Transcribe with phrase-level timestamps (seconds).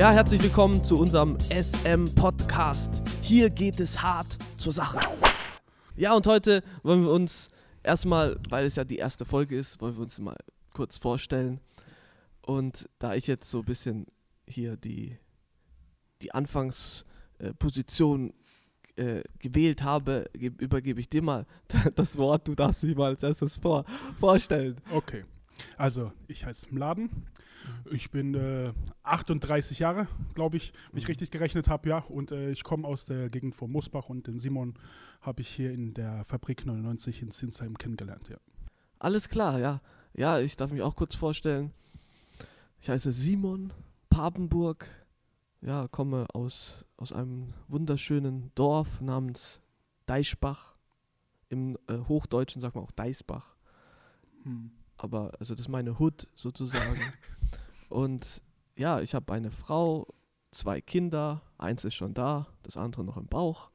[0.00, 3.02] Ja, herzlich willkommen zu unserem SM-Podcast.
[3.20, 4.98] Hier geht es hart zur Sache.
[5.94, 7.48] Ja, und heute wollen wir uns
[7.82, 10.38] erstmal, weil es ja die erste Folge ist, wollen wir uns mal
[10.72, 11.60] kurz vorstellen.
[12.40, 14.06] Und da ich jetzt so ein bisschen
[14.48, 15.18] hier die,
[16.22, 18.32] die Anfangsposition
[18.96, 21.44] äh, gewählt habe, übergebe ich dir mal
[21.94, 22.48] das Wort.
[22.48, 23.84] Du darfst dich mal als erstes vor,
[24.18, 24.80] vorstellen.
[24.92, 25.26] Okay.
[25.76, 27.26] Also, ich heiße Mladen.
[27.90, 31.10] Ich bin äh, 38 Jahre, glaube ich, wenn ich mhm.
[31.10, 31.98] richtig gerechnet habe, ja.
[31.98, 34.74] Und äh, ich komme aus der Gegend von Mosbach und den Simon
[35.20, 38.36] habe ich hier in der Fabrik 99 in Zinsheim kennengelernt, ja.
[38.98, 39.80] Alles klar, ja.
[40.14, 41.72] Ja, ich darf mich auch kurz vorstellen.
[42.80, 43.72] Ich heiße Simon
[44.08, 44.88] Papenburg,
[45.60, 49.60] ja, komme aus, aus einem wunderschönen Dorf namens
[50.06, 50.76] Deichbach.
[51.48, 53.56] Im äh, Hochdeutschen sagt man auch Deisbach.
[54.44, 54.70] Hm.
[55.02, 57.00] Aber, also das ist meine Hut sozusagen.
[57.88, 58.42] Und
[58.76, 60.06] ja, ich habe eine Frau,
[60.52, 63.70] zwei Kinder, eins ist schon da, das andere noch im Bauch.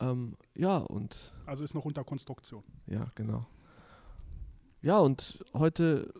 [0.00, 1.34] Ähm, ja, und.
[1.46, 2.64] Also ist noch unter Konstruktion.
[2.86, 3.46] Ja, genau.
[4.82, 6.12] Ja, und heute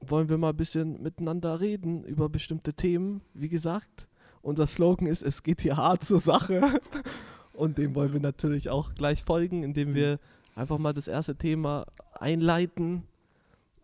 [0.00, 3.20] wollen wir mal ein bisschen miteinander reden über bestimmte Themen.
[3.34, 4.06] Wie gesagt,
[4.40, 6.80] unser Slogan ist, es geht hier hart zur Sache.
[7.52, 10.18] Und dem wollen wir natürlich auch gleich folgen, indem wir
[10.54, 13.04] einfach mal das erste Thema einleiten.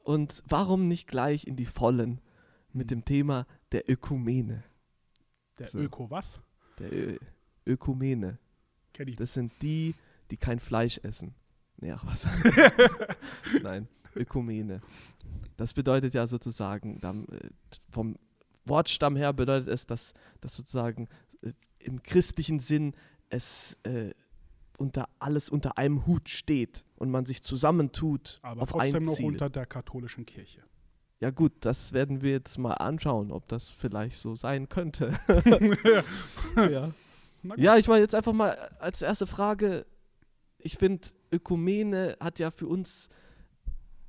[0.08, 2.20] Und warum nicht gleich in die Vollen?
[2.72, 4.64] mit dem Thema der Ökumene.
[5.58, 5.78] Der so.
[5.78, 6.40] Öko was?
[6.78, 7.18] Der Ö
[7.66, 8.38] Ökumene.
[8.94, 9.16] Kenn ich.
[9.16, 9.94] Das sind die,
[10.30, 11.34] die kein Fleisch essen.
[11.76, 12.26] Nee, ach was.
[13.62, 14.80] Nein, Ökumene.
[15.56, 17.50] Das bedeutet ja sozusagen, äh,
[17.90, 18.16] vom
[18.64, 21.08] Wortstamm her bedeutet es, dass, dass sozusagen
[21.42, 22.94] äh, im christlichen Sinn
[23.28, 24.14] es äh,
[24.78, 28.38] unter alles unter einem Hut steht und man sich zusammentut.
[28.42, 29.24] Aber auf trotzdem ein Ziel.
[29.24, 30.62] noch unter der katholischen Kirche.
[31.20, 35.18] Ja gut, das werden wir jetzt mal anschauen, ob das vielleicht so sein könnte.
[36.56, 36.92] ja.
[37.56, 39.84] ja, ich meine jetzt einfach mal als erste Frage,
[40.58, 43.08] ich finde, Ökumene hat ja für uns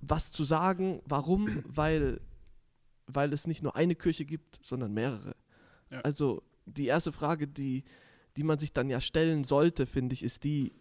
[0.02, 1.02] was zu sagen.
[1.06, 1.48] Warum?
[1.66, 2.22] weil,
[3.08, 5.36] weil es nicht nur eine Kirche gibt, sondern mehrere.
[5.90, 6.02] Ja.
[6.02, 7.84] Also die erste Frage, die,
[8.40, 10.72] die man sich dann ja stellen sollte, finde ich, ist die,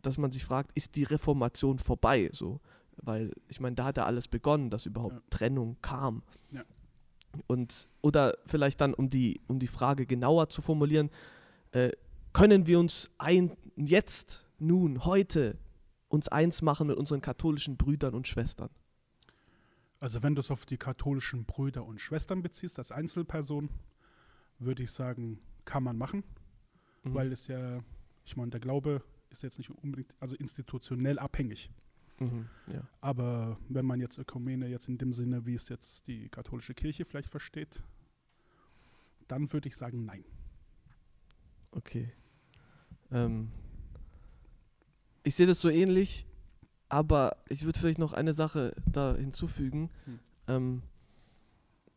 [0.00, 2.30] dass man sich fragt, ist die Reformation vorbei?
[2.32, 2.60] So,
[2.98, 5.22] weil ich meine, da hat ja alles begonnen, dass überhaupt ja.
[5.28, 6.22] Trennung kam.
[6.52, 6.62] Ja.
[7.48, 11.10] Und, oder vielleicht dann, um die, um die Frage genauer zu formulieren,
[11.72, 11.90] äh,
[12.32, 15.58] können wir uns ein, jetzt, nun, heute,
[16.10, 18.70] uns eins machen mit unseren katholischen Brüdern und Schwestern?
[19.98, 23.68] Also wenn du es auf die katholischen Brüder und Schwestern beziehst, als Einzelperson,
[24.60, 26.22] würde ich sagen, kann man machen,
[27.02, 27.14] mhm.
[27.14, 27.82] weil es ja,
[28.24, 31.68] ich meine, der Glaube ist jetzt nicht unbedingt, also institutionell abhängig.
[32.18, 32.82] Mhm, ja.
[33.00, 37.04] Aber wenn man jetzt Ökumene jetzt in dem Sinne, wie es jetzt die katholische Kirche
[37.04, 37.82] vielleicht versteht,
[39.26, 40.24] dann würde ich sagen, nein.
[41.70, 42.12] Okay.
[43.10, 43.50] Ähm,
[45.22, 46.26] ich sehe das so ähnlich,
[46.88, 49.90] aber ich würde vielleicht noch eine Sache da hinzufügen.
[50.04, 50.18] Hm.
[50.48, 50.82] Ähm,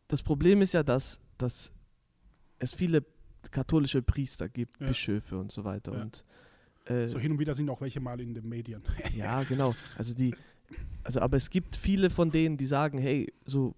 [0.08, 1.72] das Problem ist ja, dass, dass
[2.58, 3.04] es viele
[3.52, 4.88] katholische Priester gibt, ja.
[4.88, 5.94] Bischöfe und so weiter.
[5.94, 6.02] Ja.
[6.02, 6.24] Und
[6.86, 8.82] äh, so hin und wieder sind auch welche mal in den Medien.
[9.16, 9.74] ja, genau.
[9.96, 10.34] Also die,
[11.02, 13.74] also aber es gibt viele von denen, die sagen, hey, so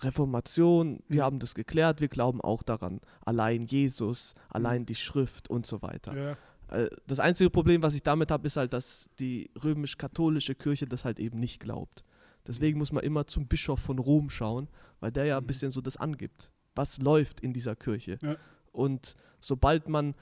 [0.00, 1.24] Reformation, wir mhm.
[1.24, 3.00] haben das geklärt, wir glauben auch daran.
[3.24, 4.86] Allein Jesus, allein mhm.
[4.86, 6.16] die Schrift und so weiter.
[6.16, 6.36] Ja.
[6.76, 11.04] Äh, das einzige Problem, was ich damit habe, ist halt, dass die römisch-katholische Kirche das
[11.04, 12.04] halt eben nicht glaubt.
[12.46, 12.80] Deswegen mhm.
[12.80, 14.68] muss man immer zum Bischof von Rom schauen,
[15.00, 15.48] weil der ja ein mhm.
[15.48, 16.50] bisschen so das angibt.
[16.74, 18.18] Was läuft in dieser Kirche?
[18.22, 18.36] Ja.
[18.72, 20.14] Und sobald man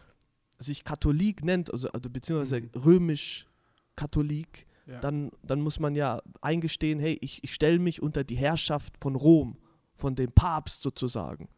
[0.59, 2.69] sich Katholik nennt, also, also beziehungsweise mhm.
[2.75, 5.01] römisch-Katholik, ja.
[5.01, 9.15] dann, dann muss man ja eingestehen, hey, ich, ich stelle mich unter die Herrschaft von
[9.15, 9.57] Rom,
[9.95, 11.49] von dem Papst sozusagen.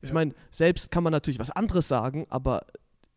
[0.00, 0.08] Ja.
[0.08, 2.66] Ich meine, selbst kann man natürlich was anderes sagen, aber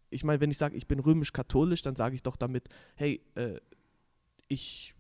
[0.09, 3.59] ich meine, wenn ich sage, ich bin römisch-katholisch, dann sage ich doch damit, hey, äh,
[4.47, 4.95] ich,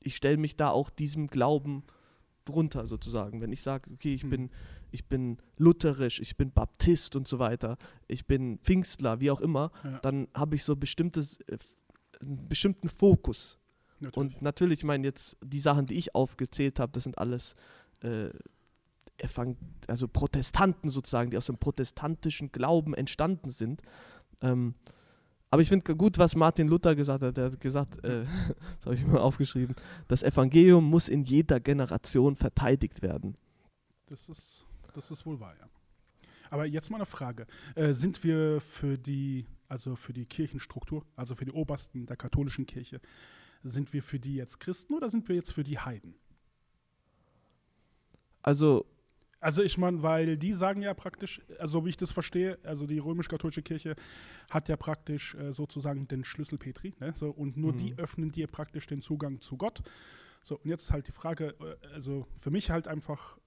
[0.00, 1.84] ich stelle mich da auch diesem Glauben
[2.48, 3.40] drunter sozusagen.
[3.40, 4.30] Wenn ich sage, okay, ich hm.
[4.30, 4.50] bin
[4.90, 9.70] ich bin lutherisch, ich bin Baptist und so weiter, ich bin Pfingstler, wie auch immer,
[9.84, 9.98] ja.
[10.00, 11.58] dann habe ich so bestimmtes, äh,
[12.20, 13.58] einen bestimmten Fokus.
[14.00, 14.16] Natürlich.
[14.16, 17.54] Und natürlich, ich meine jetzt, die Sachen, die ich aufgezählt habe, das sind alles
[18.00, 18.30] äh,
[19.88, 23.82] also Protestanten sozusagen, die aus dem protestantischen Glauben entstanden sind.
[24.40, 24.74] Ähm,
[25.50, 27.38] aber ich finde gut, was Martin Luther gesagt hat.
[27.38, 28.24] Er hat gesagt, äh,
[28.78, 29.74] das habe ich mir aufgeschrieben,
[30.08, 33.36] das Evangelium muss in jeder Generation verteidigt werden.
[34.06, 34.64] Das ist
[34.98, 35.68] das ist wohl wahr, ja.
[36.50, 37.46] Aber jetzt mal eine Frage.
[37.76, 42.66] Äh, sind wir für die, also für die Kirchenstruktur, also für die Obersten der katholischen
[42.66, 43.00] Kirche,
[43.62, 46.16] sind wir für die jetzt Christen oder sind wir jetzt für die Heiden?
[48.42, 48.86] Also,
[49.40, 52.98] Also ich meine, weil die sagen ja praktisch, also wie ich das verstehe, also die
[52.98, 53.94] römisch-katholische Kirche
[54.50, 57.12] hat ja praktisch äh, sozusagen den Schlüssel Petri, ne?
[57.16, 57.98] so, und nur die Mhm.
[57.98, 59.82] öffnen dir praktisch den Zugang zu Gott.
[60.42, 63.38] So, und jetzt halt die Frage, äh, also für mich halt einfach,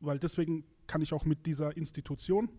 [0.00, 2.50] weil deswegen kann ich auch mit dieser Institution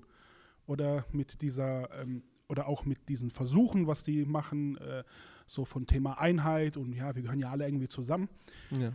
[0.65, 5.03] oder mit dieser, ähm, oder auch mit diesen Versuchen, was die machen, äh,
[5.45, 8.27] so von Thema Einheit und ja, wir gehören ja alle irgendwie zusammen,
[8.71, 8.93] Ja.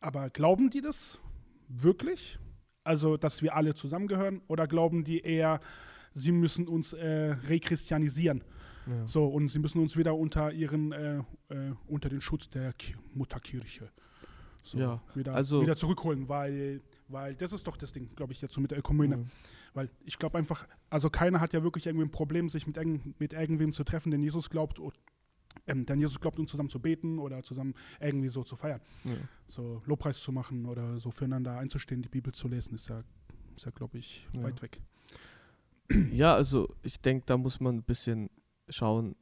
[0.00, 1.20] Aber glauben die das
[1.68, 2.38] wirklich?
[2.84, 4.42] Also, dass wir alle zusammengehören?
[4.48, 5.60] Oder glauben die eher,
[6.14, 8.44] sie müssen uns äh, rechristianisieren?
[8.86, 9.06] Ja.
[9.06, 11.18] So, und sie müssen uns wieder unter ihren, äh,
[11.48, 13.90] äh, unter den Schutz der Ki Mutterkirche
[14.66, 18.40] so, Ja, wieder, also- wieder zurückholen, weil, weil das ist doch das Ding, glaube ich,
[18.42, 19.18] jetzt so mit der Ökumene.
[19.18, 19.30] Mhm.
[19.74, 23.18] Weil ich glaube einfach, also keiner hat ja wirklich irgendwie ein Problem, sich mit, irgend,
[23.20, 24.94] mit irgendwem zu treffen, den Jesus glaubt, und,
[25.66, 29.14] ähm, denn Jesus glaubt, um zusammen zu beten oder zusammen irgendwie so zu feiern Ja.
[29.46, 33.02] so Lobpreis zu machen oder so füreinander einzustehen, die Bibel zu lesen, ist ja,
[33.56, 34.42] ist ja glaube ich, Ja.
[34.42, 34.80] weit weg.
[36.12, 38.28] ja, also ich denke, da muss man ein bisschen
[38.68, 39.14] schauen.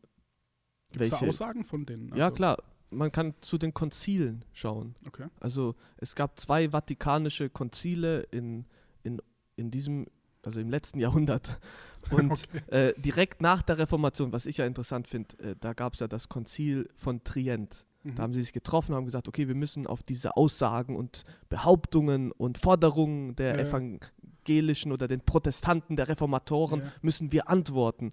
[0.92, 2.08] Gibt es da Welche- Aussagen von denen?
[2.16, 4.94] Ja, Also, klar, man kann zu den Konzilen schauen.
[5.06, 5.26] Okay.
[5.40, 8.64] Also es gab zwei vatikanische Konzile in,
[9.02, 9.20] in,
[9.56, 10.06] in diesem,
[10.42, 11.60] also im letzten Jahrhundert.
[12.10, 12.60] Und Okay.
[12.68, 16.08] äh, direkt nach der Reformation, was ich ja interessant finde, äh, da gab es ja
[16.08, 17.84] das Konzil von Trient.
[18.02, 18.14] Mhm.
[18.16, 21.24] Da haben sie sich getroffen und haben gesagt, okay, wir müssen auf diese Aussagen und
[21.48, 23.64] Behauptungen und Forderungen der Ja.
[23.64, 26.92] Evangelischen oder den Protestanten, der Reformatoren, Ja.
[27.02, 28.10] müssen wir antworten.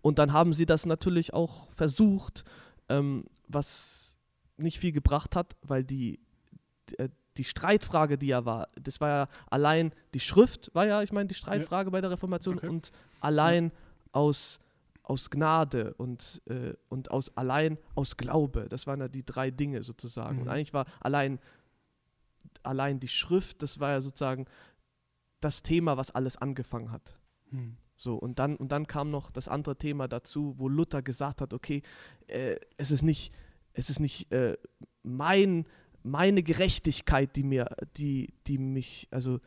[0.00, 2.44] Und dann haben sie das natürlich auch versucht,
[2.88, 4.14] ähm, was
[4.56, 6.20] nicht viel gebracht hat, weil die,
[7.36, 11.26] die, Streitfrage, die ja war, das war ja allein die Schrift, war ja, ich meine,
[11.28, 12.68] die Streitfrage bei der Reformation Okay.
[12.68, 13.72] und allein
[14.12, 14.60] aus,
[15.02, 18.68] aus Gnade und, äh, und aus, allein aus Glaube.
[18.68, 20.38] Das waren ja die drei Dinge sozusagen.
[20.38, 20.50] Und Mhm.
[20.50, 21.38] eigentlich war allein,
[22.62, 24.46] allein die Schrift, das war ja sozusagen
[25.40, 27.14] das Thema, was alles angefangen hat.
[27.50, 27.76] Hm.
[27.96, 31.52] So, und dann, und dann kam noch das andere Thema dazu, wo Luther gesagt hat,
[31.52, 31.82] okay,
[32.26, 33.32] äh, es ist nicht,
[33.72, 34.56] es ist nicht äh,
[35.02, 35.66] mein,
[36.04, 39.40] meine Gerechtigkeit, die mir, die, die mich, also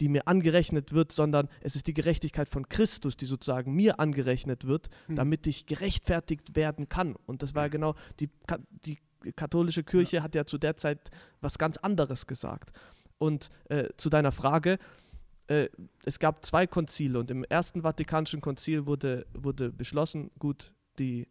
[0.00, 4.66] die mir angerechnet wird, sondern es ist die Gerechtigkeit von Christus, die sozusagen mir angerechnet
[4.66, 5.16] wird, Hm.
[5.16, 7.14] damit ich gerechtfertigt werden kann.
[7.26, 8.28] Und das war ja genau, die,
[8.84, 8.98] die
[9.36, 11.10] katholische Kirche hat ja zu der Zeit
[11.40, 12.72] was ganz anderes gesagt.
[13.18, 14.78] Und äh, zu deiner Frage,
[15.46, 15.68] äh,
[16.04, 21.28] es gab zwei Konzile und im ersten Vatikanischen Konzil wurde, wurde beschlossen, gut, die,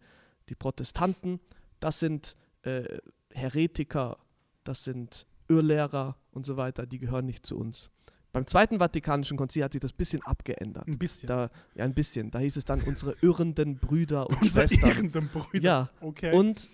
[0.48, 1.40] die Protestanten,
[1.80, 3.00] das sind äh,
[3.34, 4.18] Heretiker,
[4.64, 7.90] das sind Irrlehrer und so weiter, die gehören nicht zu uns.
[8.34, 10.88] Beim zweiten Vatikanischen Konzil hat sich das ein bisschen abgeändert.
[10.88, 11.28] Ein bisschen.
[11.28, 12.32] Da, ja, ein bisschen.
[12.32, 14.90] Da hieß es dann unsere irrenden Brüder und Unsere Schwestern.
[14.92, 15.64] irrenden Brüder.
[15.64, 16.34] Ja, Okay.
[16.34, 16.70] und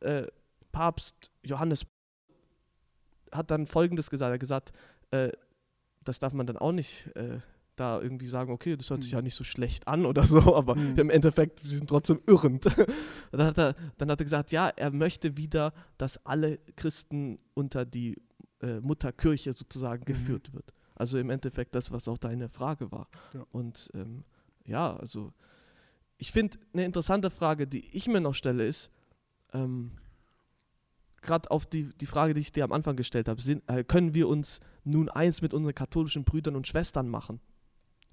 [0.00, 0.26] äh,
[0.70, 1.86] Papst Johannes
[3.30, 4.28] hat dann Folgendes gesagt.
[4.30, 4.72] Er hat gesagt,
[5.12, 5.30] äh,
[6.04, 7.38] das darf man dann auch nicht äh,
[7.76, 9.18] da irgendwie sagen, okay, das hört sich Hm.
[9.18, 10.96] ja nicht so schlecht an oder so, aber Hm.
[10.98, 12.64] im Endeffekt, wir sind trotzdem irrend.
[13.32, 17.84] dann, hat er, dann hat er gesagt, ja, er möchte wieder, dass alle Christen unter
[17.86, 18.20] die
[18.60, 20.06] äh, Mutterkirche sozusagen Mhm.
[20.06, 20.72] geführt wird.
[20.94, 23.08] Also im Endeffekt das, was auch deine Frage war.
[23.32, 23.44] Ja.
[23.50, 24.24] Und ähm,
[24.66, 25.32] ja, also
[26.18, 28.90] ich finde, eine interessante Frage, die ich mir noch stelle, ist,
[29.52, 29.92] ähm,
[31.22, 34.14] gerade auf die, die Frage, die ich dir am Anfang gestellt habe, sind, äh, können
[34.14, 37.40] wir uns nun eins mit unseren katholischen Brüdern und Schwestern machen?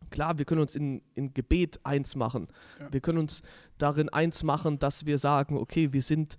[0.10, 2.48] Klar, wir können uns in, in Gebet eins machen.
[2.80, 2.92] Ja.
[2.92, 3.42] Wir können uns
[3.78, 6.38] darin eins machen, dass wir sagen, okay, wir sind,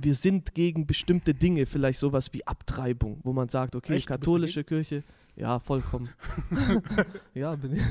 [0.00, 4.08] wir sind gegen bestimmte Dinge, vielleicht sowas wie Abtreibung, wo man sagt, okay, Echt?
[4.08, 5.02] Katholische Kirche,
[5.36, 6.08] ja, vollkommen.
[7.34, 7.82] ja, bin ich,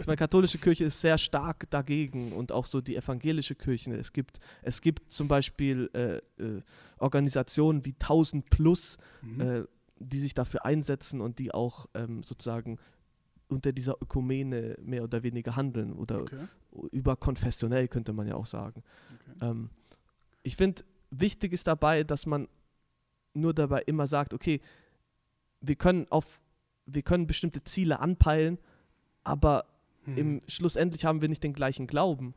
[0.00, 3.94] ich meine, katholische Kirche ist sehr stark dagegen und auch so die evangelische Kirche.
[3.94, 6.62] Es gibt, es gibt zum Beispiel äh, äh,
[6.98, 9.40] Organisationen wie 1000 Plus, Mhm.
[9.40, 9.64] äh,
[9.98, 12.78] die sich dafür einsetzen und die auch ähm, sozusagen
[13.52, 16.46] unter dieser Ökumene mehr oder weniger handeln oder okay.
[16.90, 18.82] überkonfessionell könnte man ja auch sagen.
[19.14, 19.50] okay.
[19.50, 19.70] Ähm,
[20.42, 22.48] ich finde, wichtig ist dabei, dass man
[23.34, 24.60] nur dabei immer sagt, okay,
[25.60, 26.40] wir können auf,
[26.86, 28.58] wir können bestimmte Ziele anpeilen,
[29.22, 29.64] aber
[30.04, 30.18] Hm.
[30.18, 32.34] im schlussendlich haben wir nicht den gleichen Glauben.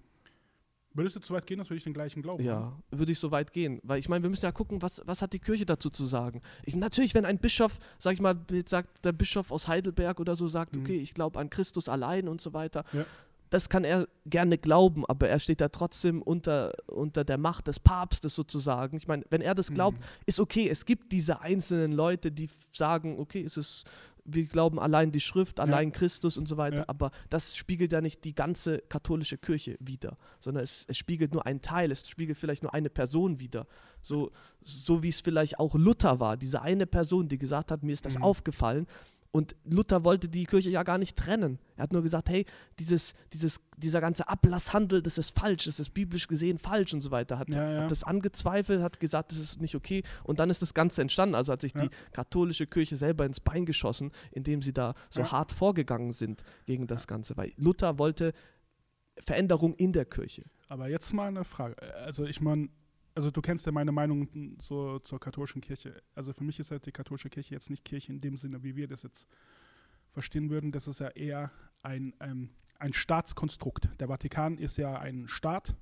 [0.96, 2.44] Würdest du zu weit gehen, dass wir nicht den gleichen Glauben?
[2.44, 3.80] Ja, würde ich so weit gehen.
[3.84, 6.42] Weil ich meine, wir müssen ja gucken, was, was hat die Kirche dazu zu sagen.
[6.64, 8.36] Ich, natürlich, wenn ein Bischof, sag ich mal,
[8.66, 10.82] sagt der Bischof aus Heidelberg oder so, sagt, Mhm.
[10.82, 13.06] okay, ich glaube an Christus allein und so weiter, Ja.
[13.50, 17.80] das kann er gerne glauben, aber er steht da trotzdem unter, unter der Macht des
[17.80, 18.96] Papstes sozusagen.
[18.98, 20.04] Ich meine, wenn er das glaubt, Mhm.
[20.26, 20.70] ist okay.
[20.70, 23.84] Es gibt diese einzelnen Leute, die sagen, okay, es ist,
[24.28, 26.86] wir glauben allein die Schrift, allein Christus und so weiter, Ja.
[26.88, 31.46] aber das spiegelt ja nicht die ganze katholische Kirche wider, sondern es, es spiegelt nur
[31.46, 33.68] einen Teil, es spiegelt vielleicht nur eine Person wider.
[34.02, 34.32] So,
[34.64, 38.06] so wie es vielleicht auch Luther war, diese eine Person, die gesagt hat, mir ist
[38.06, 38.24] das Mhm.
[38.24, 38.88] aufgefallen,
[39.36, 41.60] Und Luther wollte die Kirche ja gar nicht trennen.
[41.76, 42.46] Er hat nur gesagt, hey,
[42.80, 47.12] dieses, dieses, dieser ganze Ablasshandel, das ist falsch, das ist biblisch gesehen falsch und so
[47.12, 47.38] weiter.
[47.38, 47.82] Hat, Ja, ja.
[47.82, 50.04] hat das angezweifelt, hat gesagt, das ist nicht okay.
[50.24, 51.36] Und dann ist das Ganze entstanden.
[51.36, 51.82] Also hat sich Ja.
[51.82, 56.88] die katholische Kirche selber ins Bein geschossen, indem sie da so hart vorgegangen sind gegen
[56.88, 57.36] das Ganze.
[57.36, 58.32] Weil Luther wollte
[59.26, 60.44] Veränderung in der Kirche.
[60.70, 61.76] Aber jetzt mal eine Frage.
[62.06, 62.70] Also ich meine,
[63.16, 66.04] also du kennst ja meine Meinung so zur katholischen Kirche.
[66.14, 68.76] Also für mich ist halt die katholische Kirche jetzt nicht Kirche in dem Sinne, wie
[68.76, 69.28] wir das jetzt
[70.12, 70.74] verstehen würden.
[70.74, 73.90] Das ist ja eher ein, ähm, ein Staatskonstrukt.
[74.00, 75.76] Der Vatikan ist ja ein Staat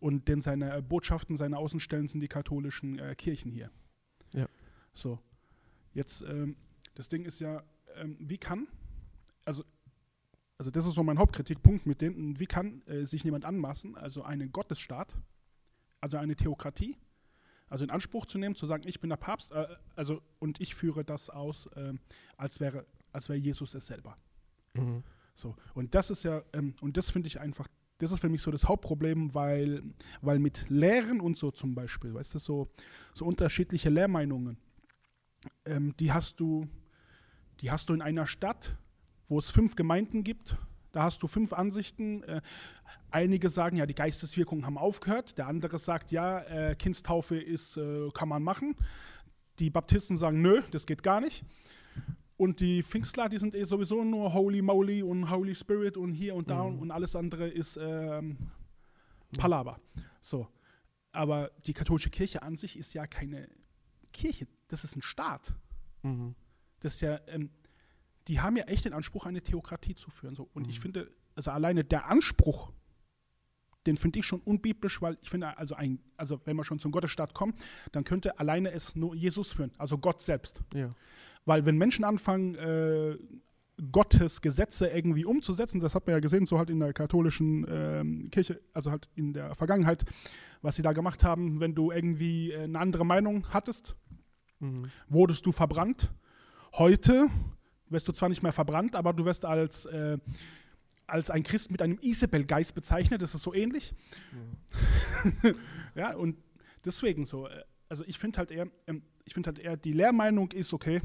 [0.00, 3.70] und denn seine Botschaften, seine Außenstellen sind die katholischen äh, Kirchen hier.
[4.34, 4.46] Ja.
[4.92, 5.18] So.
[5.94, 6.56] Jetzt, ähm,
[6.94, 7.62] das Ding ist ja,
[7.96, 8.68] ähm, wie kann,
[9.46, 9.64] also
[10.56, 14.22] also das ist so mein Hauptkritikpunkt mit dem, wie kann äh, sich jemand anmaßen, also
[14.22, 15.16] einen Gottesstaat,
[16.04, 16.98] also eine Theokratie,
[17.70, 20.74] also in Anspruch zu nehmen, zu sagen, ich bin der Papst, äh, also und ich
[20.74, 21.98] führe das aus, ähm,
[22.36, 24.18] als wäre, als wäre Jesus es selber.
[25.34, 28.42] So, und das ist ja, ähm, und das finde ich einfach, das ist für mich
[28.42, 29.82] so das Hauptproblem, weil,
[30.20, 32.68] weil mit Lehren und so zum Beispiel, weißt du, so,
[33.14, 34.58] so unterschiedliche Lehrmeinungen,
[35.64, 36.68] ähm, die hast du,
[37.60, 38.76] die hast du in einer Stadt,
[39.26, 40.58] wo es fünf Gemeinden gibt.
[40.94, 42.22] Da hast du fünf Ansichten.
[42.22, 42.40] Äh,
[43.10, 45.36] einige sagen, ja, die Geisteswirkungen haben aufgehört.
[45.38, 48.76] Der andere sagt, ja, äh, Kindstaufe ist, äh, kann man machen.
[49.58, 51.44] Die Baptisten sagen, nö, das geht gar nicht.
[52.36, 56.36] Und die Pfingstler, die sind eh sowieso nur Holy Moly und Holy Spirit und hier
[56.36, 56.78] und da Mhm.
[56.78, 58.38] und alles andere ist ähm,
[59.36, 59.76] Palaver.
[60.20, 60.46] So.
[61.10, 63.48] Aber die katholische Kirche an sich ist ja keine
[64.12, 65.52] Kirche, das ist ein Staat.
[66.02, 66.36] Mhm.
[66.78, 67.50] Das ist ja, ähm,
[68.28, 70.34] die haben ja echt den Anspruch, eine Theokratie zu führen.
[70.34, 70.48] So.
[70.54, 70.82] Und ich Mhm.
[70.82, 72.72] finde, also alleine der Anspruch,
[73.86, 76.90] den finde ich schon unbiblisch, weil ich finde, also ein, also wenn wir schon zum
[76.90, 77.52] Gottesstaat kommen,
[77.92, 80.62] dann könnte alleine es nur Jesus führen, also Gott selbst.
[80.72, 80.90] Ja.
[81.44, 83.18] Weil wenn Menschen anfangen, äh,
[83.90, 88.30] Gottes Gesetze irgendwie umzusetzen, das hat man ja gesehen, so halt in der katholischen ähm,
[88.30, 90.04] Kirche, also halt in der Vergangenheit,
[90.62, 93.96] was sie da gemacht haben, wenn du irgendwie äh, eine andere Meinung hattest,
[94.60, 94.84] Mhm.
[95.08, 96.12] wurdest du verbrannt.
[96.74, 97.28] Heute
[97.94, 100.18] wirst du zwar nicht mehr verbrannt, aber du wirst als, äh,
[101.06, 103.94] als ein Christ mit einem Isabel-Geist bezeichnet, das ist so ähnlich.
[105.94, 106.36] ja, und
[106.84, 110.52] deswegen so, äh, also ich finde halt eher, ähm, ich finde halt eher, die Lehrmeinung
[110.52, 111.00] ist okay,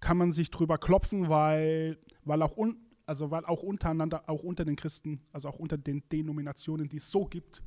[0.00, 4.64] kann man sich drüber klopfen, weil, weil auch un, also weil auch untereinander, auch unter
[4.64, 7.62] den Christen, also auch unter den Denominationen, die es so gibt,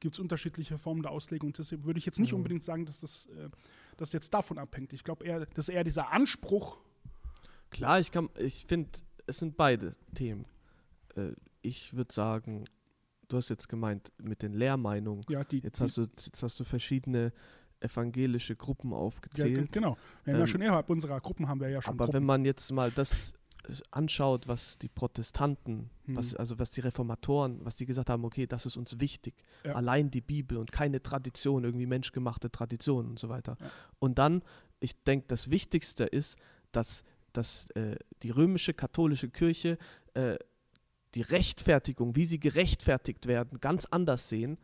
[0.00, 1.48] gibt es unterschiedliche Formen der Auslegung.
[1.48, 2.38] Und deshalb würde ich jetzt nicht Mhm.
[2.38, 3.48] unbedingt sagen, dass das, äh,
[3.96, 4.92] das jetzt davon abhängt.
[4.92, 6.78] Ich glaube eher, dass eher dieser Anspruch,
[7.74, 8.90] Klar, ich kann, ich finde,
[9.26, 10.46] es sind beide Themen.
[11.16, 12.64] Äh, ich würde sagen,
[13.28, 15.24] du hast jetzt gemeint mit den Lehrmeinungen.
[15.28, 17.32] ja, die, Jetzt die, hast du, jetzt hast du verschiedene
[17.80, 19.54] evangelische Gruppen ja, aufgezählt.
[19.56, 19.96] ge- genau.
[20.24, 22.16] Wir haben ja Ähm, schon innerhalb unserer Gruppen haben wir ja schon Aber Gruppen.
[22.20, 23.34] wenn man jetzt mal das
[23.90, 26.38] anschaut, was die Protestanten, was, Mhm.
[26.38, 29.34] also was die Reformatoren, was die gesagt haben, okay, das ist uns wichtig.
[29.64, 29.72] Ja.
[29.74, 33.56] Allein die Bibel und keine Tradition, irgendwie menschgemachte Traditionen und so weiter.
[33.60, 33.70] Ja.
[33.98, 34.42] Und dann,
[34.80, 36.36] ich denke, das Wichtigste ist,
[36.72, 37.04] dass,
[37.36, 39.78] dass äh, die römische katholische Kirche
[40.14, 40.36] äh,
[41.14, 44.58] die Rechtfertigung, wie sie gerechtfertigt werden, ganz anders sehen,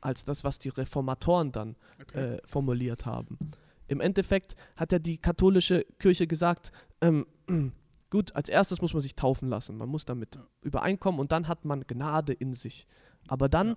[0.00, 2.34] als das, was die Reformatoren dann okay.
[2.34, 3.38] äh, formuliert haben.
[3.86, 7.26] Im Endeffekt hat ja die katholische Kirche gesagt, ähm,
[8.10, 10.46] gut, als erstes muss man sich taufen lassen, man muss damit Ja.
[10.62, 12.86] übereinkommen und dann hat man Gnade in sich.
[13.28, 13.76] Aber dann Ja.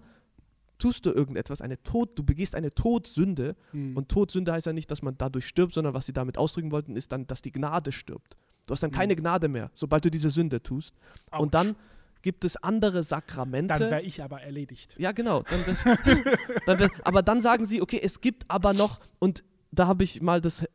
[0.77, 3.95] Tust du irgendetwas, eine Tod, du begehst eine Todsünde Mhm.
[3.97, 6.95] und Todsünde heißt ja nicht, dass man dadurch stirbt, sondern was sie damit ausdrücken wollten,
[6.95, 8.35] ist dann, dass die Gnade stirbt.
[8.67, 8.95] Du hast dann Mhm.
[8.95, 10.95] keine Gnade mehr, sobald du diese Sünde tust.
[11.31, 11.41] Autsch.
[11.41, 11.75] Und dann
[12.21, 13.73] gibt es andere Sakramente.
[13.77, 14.95] Dann wäre ich aber erledigt.
[14.97, 15.43] Ja, genau.
[15.43, 15.83] Dann das,
[16.65, 20.21] dann wär, aber dann sagen sie, okay, es gibt aber noch, und da habe ich
[20.21, 20.67] mal das, äh,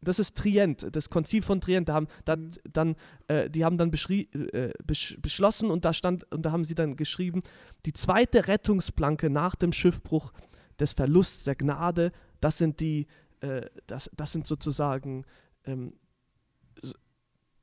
[0.00, 2.50] das ist Trient, das Konzil von Trient, da haben, da, Mhm.
[2.72, 2.96] dann,
[3.28, 6.96] äh, die haben dann äh, besch, beschlossen und da stand, und da haben sie dann
[6.96, 7.42] geschrieben,
[7.86, 10.32] die zweite Rettungsplanke nach dem Schiffbruch
[10.78, 13.06] des Verlusts der Gnade, das sind die,
[13.40, 15.24] äh, das, das sind sozusagen,
[15.64, 15.94] ähm,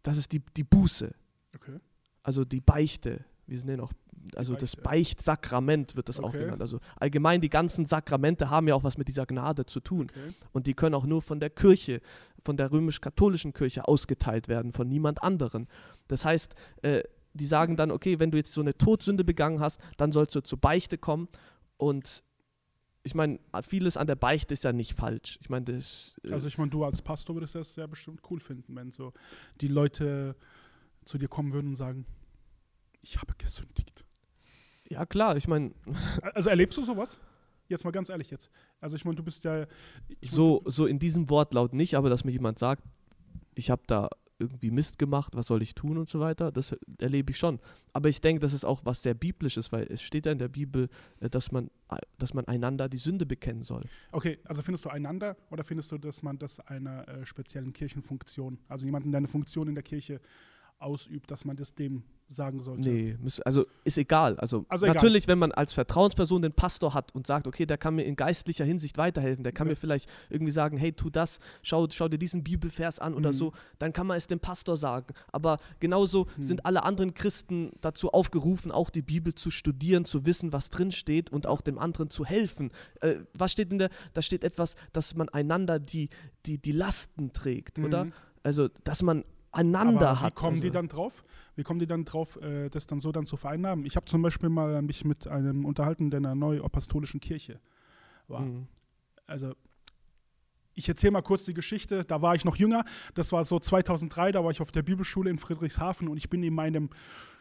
[0.02, 1.14] das ist die, die Buße
[1.56, 1.80] Okay.
[2.24, 3.92] also die Beichte, wir sind ja noch,
[4.36, 4.76] also das.
[4.76, 6.40] Beichtsakrament wird das auch Okay.
[6.46, 6.62] genannt.
[6.62, 10.08] Also allgemein die ganzen Sakramente haben ja auch was mit dieser Gnade zu tun.
[10.10, 10.34] okay.
[10.54, 12.02] Und die können auch nur von der Kirche,
[12.44, 15.68] von der römisch-katholischen Kirche ausgeteilt werden, von niemand anderen.
[16.08, 19.80] Das heißt, äh, die sagen dann, okay, wenn du jetzt so eine Todsünde begangen hast,
[19.98, 21.28] dann sollst du zur Beichte kommen.
[21.78, 22.24] Und
[23.04, 25.38] ich meine, vieles an der Beichte ist ja nicht falsch.
[25.42, 26.16] Ich meine, das.
[26.24, 29.12] äh, Also ich meine, du als Pastor würdest das ja bestimmt cool finden, wenn so
[29.62, 30.36] die Leute
[31.04, 32.06] zu dir kommen würden und sagen,
[33.04, 34.04] ich habe gesündigt.
[34.90, 35.74] ja, klar, ich meine,
[36.34, 37.20] Also erlebst du sowas?
[37.68, 38.50] Jetzt mal ganz ehrlich jetzt.
[38.82, 39.64] Also ich meine, du bist ja
[40.20, 42.84] ich mein, so, so in diesem Wortlaut nicht, aber dass mir jemand sagt,
[43.56, 46.52] ich habe da irgendwie Mist gemacht, was soll ich tun und so weiter.
[46.52, 47.60] Das erlebe ich schon.
[47.94, 50.50] Aber ich denke, das ist auch was sehr biblisches, weil es steht ja in der
[50.50, 53.84] Bibel, äh, dass man, äh, dass man einander die Sünde bekennen soll.
[54.12, 58.60] Okay, also findest du einander oder findest du, dass man das einer äh, speziellen Kirchenfunktion,
[58.68, 60.20] also jemanden, der eine Funktion in der Kirche
[60.84, 62.90] ausübt, dass man das dem sagen sollte.
[62.90, 64.38] Nee, also ist egal.
[64.38, 67.94] Also, Also natürlich, wenn man als Vertrauensperson den Pastor hat und sagt, okay, der kann
[67.96, 69.72] mir in geistlicher Hinsicht weiterhelfen, der kann Ja.
[69.74, 73.34] mir vielleicht irgendwie sagen, hey, tu das, schau, schau dir diesen Bibelvers an oder Mhm.
[73.38, 75.14] so, dann kann man es dem Pastor sagen.
[75.32, 76.42] Aber genauso Mhm.
[76.42, 80.92] sind alle anderen Christen dazu aufgerufen, auch die Bibel zu studieren, zu wissen, was drin
[80.92, 82.72] steht und auch dem anderen zu helfen.
[83.02, 86.10] Äh, was steht in der, da steht etwas, dass man einander die,
[86.48, 88.06] die, die Lasten trägt, oder?
[88.06, 88.14] Mhm.
[88.42, 89.24] Also, dass man
[89.54, 90.36] einander Aber wie hat.
[90.36, 90.64] kommen also.
[90.64, 91.24] die dann drauf?
[91.56, 93.86] Wie kommen die dann drauf, äh, das dann so dann zu vereinnahmen?
[93.86, 97.60] Ich habe zum Beispiel mal mich mit einem unterhalten, der in einer neuapostolischen Kirche
[98.28, 98.42] war.
[98.42, 98.68] Mhm.
[99.26, 99.54] Also
[100.76, 102.04] ich erzähle mal kurz die Geschichte.
[102.04, 102.84] Da war ich noch jünger.
[103.14, 104.32] Das war so 2003.
[104.32, 106.90] Da war ich auf der Bibelschule in Friedrichshafen und ich bin in meinem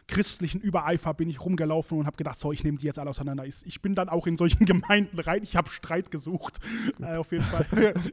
[0.07, 3.45] christlichen Übereifer bin ich rumgelaufen und habe gedacht, so, ich nehme die jetzt alle auseinander.
[3.45, 5.43] Ich, ich bin dann auch in solchen Gemeinden rein.
[5.43, 6.59] Ich habe Streit gesucht.
[7.01, 7.65] Äh, auf jeden Fall.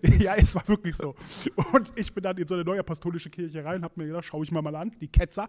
[0.19, 1.15] ja, es war wirklich so.
[1.73, 4.53] Und ich bin dann in so eine neuapostolische Kirche rein, habe mir gedacht, schaue ich
[4.53, 5.49] mir mal an, die Ketzer.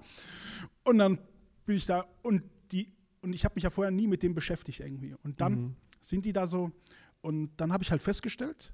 [0.84, 1.20] Und dann
[1.66, 4.80] bin ich da und die und ich habe mich ja vorher nie mit dem beschäftigt
[4.80, 5.16] irgendwie.
[5.24, 5.76] Und dann Mhm.
[6.00, 6.72] sind die da so
[7.22, 8.74] und dann habe ich halt festgestellt,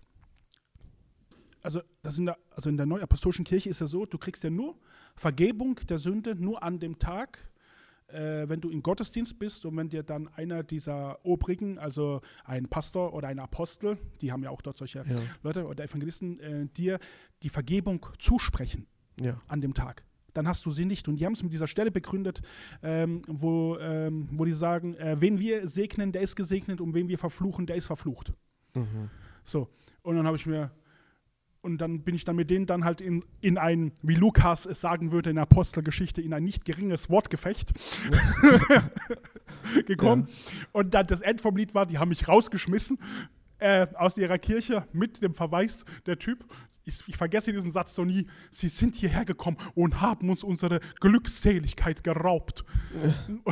[1.63, 4.49] also, das in der, also in der neuapostolischen Kirche ist ja so, du kriegst ja
[4.49, 4.77] nur
[5.15, 7.39] Vergebung der Sünde nur an dem Tag,
[8.07, 12.67] äh, wenn du im Gottesdienst bist und wenn dir dann einer dieser Obrigen, also ein
[12.67, 15.19] Pastor oder ein Apostel, die haben ja auch dort solche Ja.
[15.43, 16.99] Leute oder Evangelisten, äh, dir
[17.43, 18.87] die Vergebung zusprechen
[19.19, 19.39] Ja.
[19.47, 20.03] an dem Tag.
[20.33, 21.07] Dann hast du sie nicht.
[21.07, 22.41] Und die haben es mit dieser Stelle begründet,
[22.83, 27.07] ähm, wo, ähm, wo die sagen, äh, wen wir segnen, der ist gesegnet und wen
[27.07, 28.33] wir verfluchen, der ist verflucht.
[28.75, 29.09] Mhm.
[29.43, 29.67] So,
[30.03, 30.71] und dann habe ich mir,
[31.67, 34.81] und dann bin ich dann mit denen dann halt in, in ein, wie Lukas es
[34.81, 37.73] sagen würde in der Apostelgeschichte, in ein nicht geringes Wortgefecht
[39.85, 40.29] gekommen.
[40.71, 42.97] Und dann das End vom Lied war, die haben mich rausgeschmissen
[43.59, 46.45] äh, aus ihrer Kirche mit dem Verweis, der Typ,
[46.87, 50.79] ich, ich vergesse diesen Satz so nie, sie sind hierher gekommen und haben uns unsere
[50.99, 52.63] Glückseligkeit geraubt.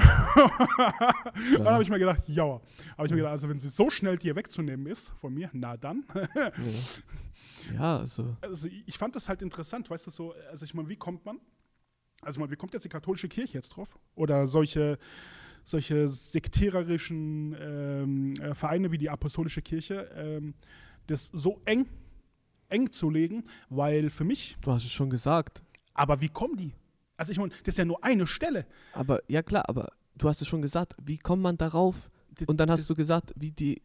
[1.57, 2.61] dann habe ich mir gedacht, ja.
[2.97, 5.77] Habe ich mir gedacht, also wenn sie so schnell dir wegzunehmen ist von mir, na
[5.77, 6.05] dann.
[7.73, 8.37] Ja, also.
[8.41, 11.39] also ich fand das halt interessant, weißt du, so, also ich meine, wie kommt man?
[12.21, 13.97] Also man, wie kommt jetzt die katholische Kirche jetzt drauf?
[14.13, 14.99] Oder solche,
[15.63, 20.53] solche sektiererischen ähm, äh, Vereine wie die apostolische Kirche, ähm,
[21.07, 21.87] das so eng,
[22.69, 25.63] eng zu legen, weil für mich, Du hast es schon gesagt.
[25.93, 26.73] aber wie kommen die?
[27.17, 28.65] Also ich meine, das ist ja nur eine Stelle.
[28.93, 31.95] Aber ja klar, aber du hast es schon gesagt, wie kommt man darauf?
[32.47, 33.81] Und dann hast das- du gesagt, wie die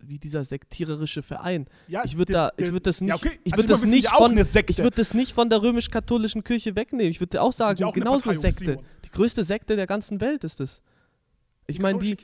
[0.00, 1.66] wie dieser sektiererische Verein.
[1.86, 3.38] ja, Ich würde da, ich würde das nicht, ja, okay.
[3.44, 4.36] ich Also würde das wir sind nicht von,
[4.66, 7.12] ich würde das nicht von der römisch-katholischen Kirche wegnehmen.
[7.12, 8.64] Ich würde auch sagen, auch genauso eine Sekte.
[8.64, 8.84] Simon.
[9.04, 10.82] Die größte Sekte der ganzen Welt ist es.
[11.68, 12.16] Ich meine die,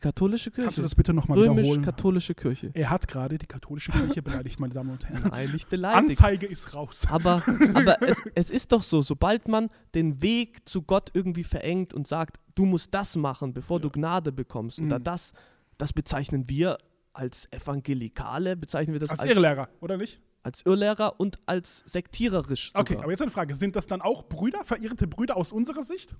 [0.00, 0.50] katholische Kirche.
[0.50, 1.64] die katholische Kannst du Kirche, das bitte nochmal wiederholen?
[1.64, 2.70] römisch-katholische Kirche.
[2.74, 5.28] Er hat gerade die katholische Kirche beleidigt, meine Damen und Herren.
[5.30, 6.10] Nein, nicht beleidigt.
[6.20, 7.02] Anzeige ist raus.
[7.08, 7.42] Aber,
[7.74, 12.06] aber es, es ist doch so, sobald man den Weg zu Gott irgendwie verengt und
[12.08, 15.04] sagt, du musst das machen, bevor du Gnade bekommst, oder Mhm.
[15.04, 15.32] das,
[15.78, 16.78] das bezeichnen wir
[17.12, 20.20] als Evangelikale, bezeichnen wir das Als als, Irrlehrer, oder nicht?
[20.42, 23.54] als Irrlehrer und als sektiererisch sogar, Okay, aber jetzt eine Frage.
[23.54, 26.14] Sind das dann auch Brüder, verirrte Brüder aus unserer Sicht?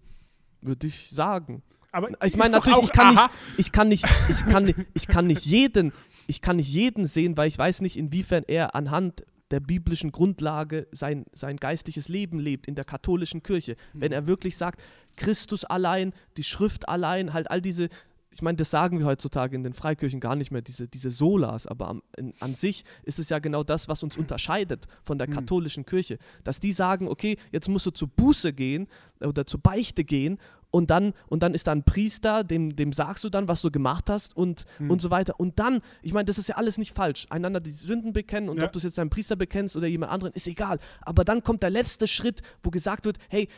[0.60, 1.62] würde ich sagen.
[1.94, 5.06] Aber Ich meine natürlich, auch, ich kann, nicht, ich kann nicht, ich kann nicht, ich
[5.06, 5.92] kann nicht jeden,
[6.26, 10.88] ich kann nicht jeden sehen, weil ich weiß nicht, inwiefern er anhand der biblischen Grundlage
[10.90, 13.76] sein, sein geistliches Leben lebt in der katholischen Kirche.
[13.92, 14.14] Wenn Mhm.
[14.14, 14.82] er wirklich sagt,
[15.16, 17.88] Christus allein, die Schrift allein, halt all diese,
[18.32, 21.68] ich meine, das sagen wir heutzutage in den Freikirchen gar nicht mehr, diese, diese Solas,
[21.68, 25.28] aber am, in, an sich ist es ja genau das, was uns unterscheidet von der
[25.28, 25.34] Mhm.
[25.34, 26.18] katholischen Kirche.
[26.42, 28.88] Dass die sagen, okay, jetzt musst du zur Buße gehen
[29.20, 30.38] oder zur Beichte gehen
[30.74, 33.70] und dann, und dann ist da ein Priester, dem, dem sagst du dann, was du
[33.70, 34.90] gemacht hast und, Hm.
[34.90, 35.38] und so weiter.
[35.38, 37.26] Und dann, ich meine, das ist ja alles nicht falsch.
[37.30, 38.64] Einander die Sünden bekennen und Ja.
[38.64, 40.78] ob du es jetzt einem Priester bekennst oder jemand anderen, ist egal.
[41.02, 43.48] Aber dann kommt der letzte Schritt, wo gesagt wird, hey,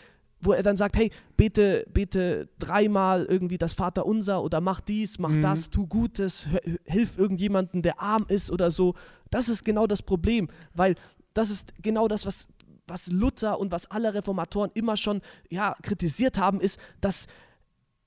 [0.43, 5.31] wo er dann sagt, hey, bete, bete dreimal irgendwie das Vaterunser oder mach dies, mach
[5.31, 5.41] Mhm.
[5.41, 6.51] das, tu Gutes,
[6.85, 8.95] hilf irgendjemandem, der arm ist oder so.
[9.31, 10.97] Das ist genau das Problem, weil
[11.33, 12.47] das ist genau das, was,
[12.87, 17.27] was Luther und was alle Reformatoren immer schon ja, kritisiert haben, ist, dass,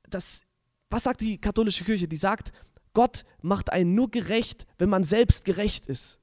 [0.09, 0.41] dass,
[0.89, 2.07] was sagt die katholische Kirche?
[2.07, 2.51] Die sagt,
[2.93, 6.19] Gott macht einen nur gerecht, wenn man selbst gerecht ist.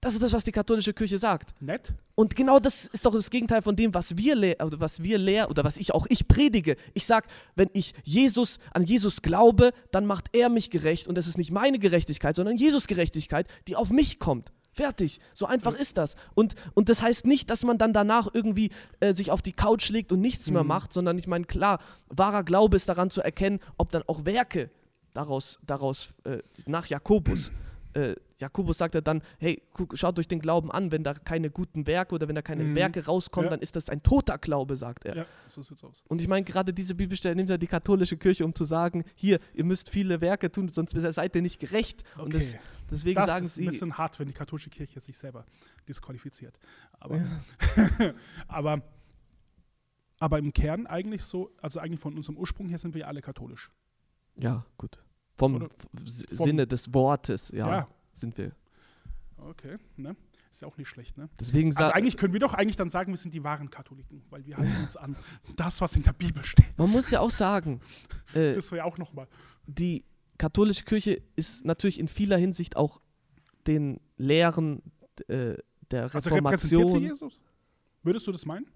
[0.00, 1.54] Das ist das, was die katholische Kirche sagt.
[1.62, 1.94] nett.
[2.14, 5.16] Und genau das ist doch das Gegenteil von dem, was wir lehren, oder was wir
[5.16, 6.76] lehren, oder was ich auch ich predige.
[6.92, 11.26] Ich sage, wenn ich Jesus an Jesus glaube, dann macht er mich gerecht und es
[11.26, 14.52] ist nicht meine Gerechtigkeit, sondern Jesus Gerechtigkeit, die auf mich kommt.
[14.74, 15.20] Fertig.
[15.32, 16.16] So einfach ist das.
[16.34, 19.88] Und, und das heißt nicht, dass man dann danach irgendwie äh, sich auf die Couch
[19.88, 20.68] legt und nichts mehr Mhm.
[20.68, 24.70] macht, sondern ich meine, klar, wahrer Glaube ist daran zu erkennen, ob dann auch Werke
[25.14, 27.52] daraus, daraus äh, nach Jakobus.
[27.94, 31.48] Äh, Jakobus sagt ja dann, hey, guck, schaut euch den Glauben an, wenn da keine
[31.50, 32.74] guten Werke oder wenn da keine Mhm.
[32.74, 33.50] Werke rauskommen, Ja.
[33.50, 35.16] dann ist das ein toter Glaube, sagt er.
[35.16, 36.02] Ja, so sieht's aus.
[36.08, 39.38] Und ich meine, gerade diese Bibelstelle nimmt ja die katholische Kirche, um zu sagen, hier,
[39.54, 42.02] ihr müsst viele Werke tun, sonst seid ihr nicht gerecht.
[42.18, 42.60] Und das, Okay.
[42.90, 45.46] deswegen Das sagen ist sie, ein bisschen hart, wenn die katholische Kirche sich selber
[45.88, 46.58] disqualifiziert.
[46.98, 47.40] Aber, Ja.
[48.48, 48.82] aber,
[50.18, 53.20] aber im Kern eigentlich so, also eigentlich von unserem Ursprung her sind wir ja alle
[53.22, 53.70] katholisch.
[54.36, 54.98] ja, gut.
[55.36, 55.68] Vom, Oder-
[56.06, 57.88] Sinne des Wortes, ja, Ja.
[58.12, 58.52] sind wir.
[59.36, 60.16] Okay, ne?
[60.52, 61.28] Ist ja auch nicht schlecht, ne?
[61.40, 64.46] Deswegen Also eigentlich können wir doch eigentlich dann sagen, wir sind die wahren Katholiken, weil
[64.46, 65.16] wir halten uns an
[65.56, 66.78] das, was in der Bibel steht.
[66.78, 67.80] man muss ja auch sagen,
[68.34, 69.26] äh, Das wäre ja auch nochmal.
[69.66, 70.04] die
[70.38, 73.00] katholische Kirche ist natürlich in vieler Hinsicht auch
[73.66, 74.82] den Lehren
[75.28, 75.56] äh,
[75.90, 77.02] der Also repräsentiert sie Reformation.
[77.02, 77.42] Jesus?
[78.04, 78.66] Würdest du das meinen?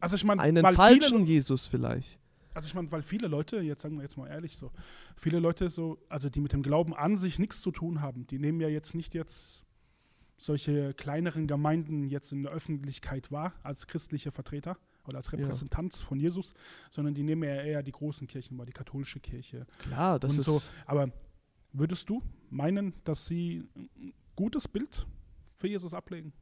[0.00, 2.18] Also ich meine, einen falschen viele, Jesus vielleicht.
[2.58, 4.70] Also ich meine, weil viele Leute, jetzt sagen wir jetzt mal ehrlich so,
[5.16, 8.38] viele Leute so, also die mit dem Glauben an sich nichts zu tun haben, die
[8.38, 9.64] nehmen ja jetzt nicht jetzt
[10.36, 16.18] solche kleineren Gemeinden jetzt in der Öffentlichkeit wahr als christliche Vertreter oder als Repräsentant von
[16.20, 16.54] Jesus,
[16.90, 20.38] sondern die nehmen ja eher die großen Kirchen wahr, die katholische Kirche, Klar, das und
[20.40, 20.60] ist so.
[20.86, 21.10] Aber
[21.72, 25.06] würdest du meinen, dass sie ein gutes Bild
[25.56, 26.32] für Jesus ablegen?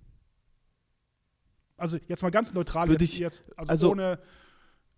[1.77, 4.19] Also jetzt mal ganz neutral, Würde jetzt, ich- jetzt also, also- ohne.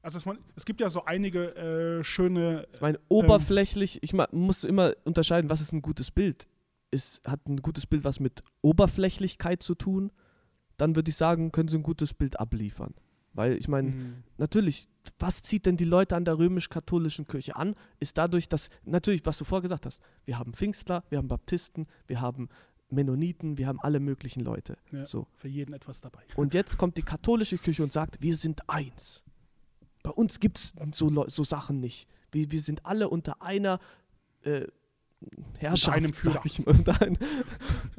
[0.03, 2.67] Also es, man, es gibt ja so einige äh, schöne.
[2.73, 6.47] Ich meine, oberflächlich, ich mein, muss immer unterscheiden, was ist ein gutes Bild.
[6.91, 10.11] Ist, hat ein gutes Bild was mit Oberflächlichkeit zu tun?
[10.77, 12.95] Dann würde ich sagen, können sie ein gutes Bild abliefern.
[13.35, 14.23] Weil ich meine, Mhm.
[14.39, 14.87] natürlich,
[15.19, 17.75] was zieht denn die Leute an der römisch-katholischen Kirche an?
[18.01, 21.87] Ist dadurch, dass, natürlich, was du vorher gesagt hast, wir haben Pfingstler, wir haben Baptisten,
[22.07, 22.49] wir haben
[22.91, 24.79] Mennoniten, wir haben alle möglichen Leute.
[24.93, 25.05] Ja.
[25.05, 25.27] So.
[25.35, 26.23] Für jeden etwas dabei.
[26.37, 29.23] Und jetzt kommt die katholische Kirche und sagt, wir sind eins.
[30.03, 32.09] Bei uns gibt es so, so Sachen nicht.
[32.31, 33.81] Wir, wir sind alle unter einer
[34.43, 34.67] äh,
[35.59, 36.43] Herrschaft, einem sag Führer.
[36.45, 36.73] ich mal.
[36.77, 37.19] Unter ein,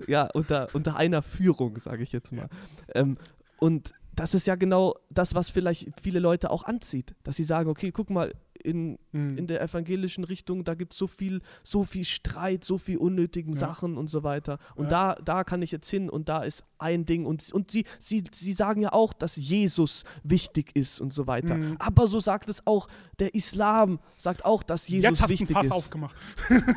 [0.08, 2.48] ja, unter, unter einer Führung, sage ich jetzt mal.
[2.94, 3.18] Ähm,
[3.58, 7.16] und das ist ja genau das, was vielleicht viele Leute auch anzieht.
[7.24, 9.38] Dass sie sagen, okay, guck mal, in, Mhm.
[9.38, 13.54] in der evangelischen Richtung, da gibt es so viel, so viel Streit, so viel unnötigen
[13.54, 13.60] Ja.
[13.60, 14.60] Sachen und so weiter.
[14.76, 15.15] Und Ja.
[15.15, 17.26] da, da kann ich jetzt hin und da ist ein Ding.
[17.26, 21.56] Und, und sie, sie, sie sagen ja auch, dass Jesus wichtig ist und so weiter.
[21.56, 21.76] Mhm.
[21.80, 22.88] Aber so sagt es auch,
[23.19, 25.72] der Islam sagt auch, dass Jesus Jetzt hast du ein wichtig Fass ist.
[25.72, 26.15] aufgemacht.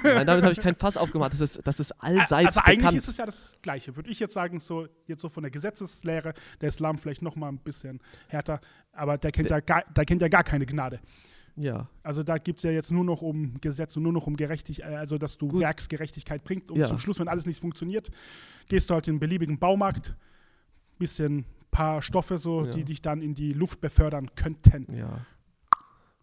[0.02, 1.32] Nein, damit habe ich kein Fass aufgemacht.
[1.32, 2.98] Das ist, das ist allseits also eigentlich bekannt.
[2.98, 3.94] ist es ja das Gleiche.
[3.96, 7.48] Würde ich jetzt sagen, so jetzt so von der Gesetzeslehre, der Islam vielleicht noch mal
[7.48, 8.60] ein bisschen härter,
[8.92, 11.00] aber der kennt, ja, gar, der kennt ja gar keine Gnade.
[11.56, 11.88] Ja.
[12.02, 14.92] Also da gibt es ja jetzt nur noch um Gesetz und nur noch um Gerechtigkeit,
[14.94, 15.60] also dass du Gut.
[15.60, 16.70] Werksgerechtigkeit bringst.
[16.70, 16.86] Und Ja.
[16.88, 18.10] zum Schluss, wenn alles nicht funktioniert,
[18.68, 20.14] gehst du halt in einen beliebigen Baumarkt,
[20.98, 22.70] bisschen paar Stoffe so, Ja.
[22.72, 24.94] die dich dann in die Luft befördern könnten.
[24.94, 25.24] Ja.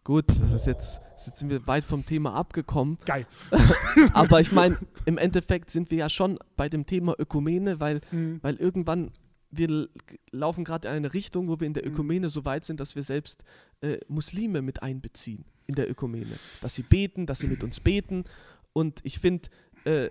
[0.03, 2.97] Gut, das ist jetzt, jetzt sind wir weit vom Thema abgekommen.
[3.05, 3.27] Geil.
[4.13, 8.39] Aber ich meine, im Endeffekt sind wir ja schon bei dem Thema Ökumene, weil, Mhm.
[8.41, 9.11] weil irgendwann,
[9.51, 9.89] wir
[10.31, 11.93] laufen gerade in eine Richtung, wo wir in der Mhm.
[11.93, 13.43] Ökumene so weit sind, dass wir selbst
[13.81, 16.37] äh, Muslime mit einbeziehen in der Ökumene.
[16.61, 18.25] Dass sie beten, dass sie mit uns beten.
[18.73, 19.49] Und ich finde,
[19.85, 20.09] äh,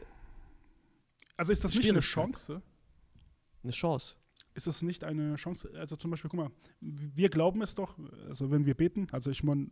[1.36, 2.00] Also ist das nicht eine.
[2.00, 2.62] Chance?
[3.62, 4.16] eine Chance.
[4.54, 5.70] Ist es nicht eine Chance?
[5.76, 7.96] Also zum Beispiel, guck mal, wir glauben es doch,
[8.28, 9.68] also wenn wir beten, also ich meine,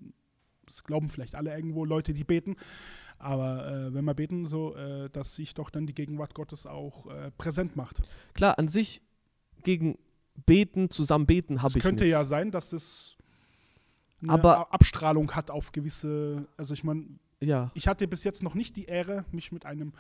[0.67, 2.57] das glauben vielleicht alle irgendwo Leute, die beten,
[3.19, 7.07] aber äh, wenn wir beten, so, äh, dass sich doch dann die Gegenwart Gottes auch
[7.07, 8.03] äh, präsent macht.
[8.35, 9.03] Klar, an sich
[9.67, 9.99] gegen
[10.47, 12.13] Beten, zusammen beten habe Es ich könnte nichts.
[12.13, 13.17] ja sein, dass es
[14.23, 17.05] eine Aber- Abstrahlung hat auf gewisse, also ich meine,
[17.41, 19.93] Ja, ich hatte bis jetzt noch nicht die Ehre, mich mit einem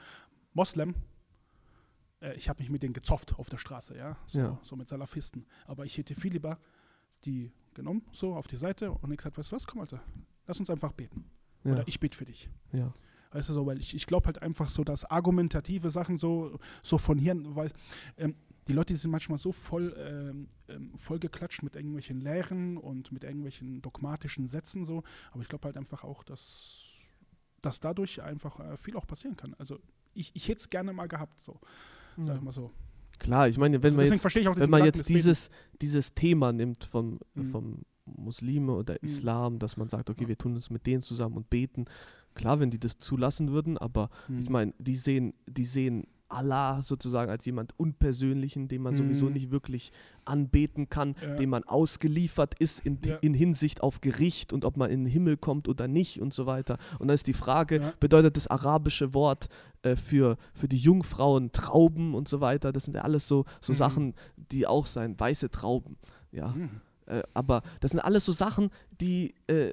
[0.55, 0.95] Moslem,
[2.23, 4.59] äh, ich habe mich mit denen gezofft auf der Straße, ja, so, Ja.
[4.63, 6.59] so mit Salafisten, aber ich hätte viel lieber
[7.25, 10.01] die genommen, so auf die Seite und ich gesagt, weißt du was, komm Alter,
[10.47, 11.25] lass uns einfach beten.
[11.65, 12.49] ja, Oder ich bete für dich.
[12.73, 12.93] ja.
[13.33, 16.97] Weißt du so, weil ich, ich glaube halt einfach so, dass argumentative Sachen so, so
[16.97, 17.71] von Hirn, weil
[18.17, 18.35] ähm,
[18.69, 23.13] die Leute die sind manchmal so voll, ähm, ähm, voll geklatscht mit irgendwelchen Lehren und
[23.13, 25.03] mit irgendwelchen dogmatischen Sätzen so,
[25.33, 26.83] aber ich glaube halt einfach auch, dass,
[27.63, 29.55] dass dadurch einfach äh, viel auch passieren kann.
[29.59, 29.79] Also
[30.15, 31.61] ich, ich hätte es gerne mal gehabt, so,
[32.17, 32.35] sag ja.
[32.37, 32.73] ich mal so.
[33.19, 35.51] Klar, ich meine, wenn Also man jetzt wenn man jetzt dieses,
[35.81, 37.47] dieses Thema nimmt vom, Mhm.
[37.49, 39.09] vom Muslime oder Mhm.
[39.09, 40.29] Islam, dass man sagt, okay, Ja.
[40.29, 41.87] wir tun es mit denen zusammen und beten.
[42.35, 44.39] Klar, wenn die das zulassen würden, aber Mhm.
[44.39, 48.99] ich meine, die sehen, die sehen Allah sozusagen als jemand Unpersönlichen, den man Mhm.
[48.99, 49.93] sowieso nicht wirklich
[50.25, 51.35] anbeten kann, Ja.
[51.37, 53.17] dem man ausgeliefert ist in, Ja.
[53.17, 56.47] in Hinsicht auf Gericht und ob man in den Himmel kommt oder nicht und so
[56.47, 56.79] weiter.
[56.99, 57.93] Und dann ist die Frage, Ja.
[58.01, 59.49] bedeutet das arabische Wort
[59.83, 62.73] äh, für, für die Jungfrauen Trauben und so weiter?
[62.73, 63.77] Das sind ja alles so, so Mhm.
[63.77, 64.15] Sachen,
[64.51, 65.97] die auch sein, weiße Trauben.
[66.33, 66.49] Ja.
[66.49, 66.81] Mhm.
[67.07, 69.73] Äh, aber das sind alles so Sachen, die äh,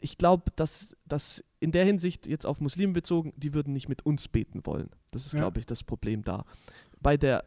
[0.00, 4.04] ich glaube, dass, dass in der Hinsicht jetzt auf Muslime bezogen, die würden nicht mit
[4.04, 4.90] uns beten wollen.
[5.14, 5.40] Das ist, Ja.
[5.40, 6.44] glaube ich, das Problem da.
[7.00, 7.44] Bei der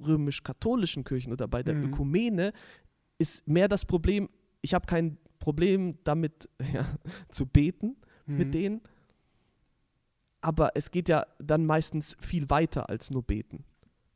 [0.00, 1.84] römisch-katholischen Kirche oder bei der Mhm.
[1.84, 2.52] Ökumene
[3.18, 4.28] ist mehr das Problem,
[4.60, 6.86] ich habe kein Problem damit ja,
[7.28, 8.36] zu beten Mhm.
[8.36, 8.80] mit denen,
[10.40, 13.64] aber es geht ja dann meistens viel weiter als nur beten.